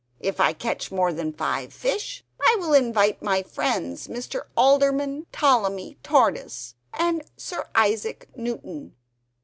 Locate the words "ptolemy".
5.31-5.99